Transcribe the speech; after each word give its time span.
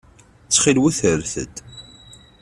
Ttxil-wet 0.47 0.99
rret-d. 1.17 1.55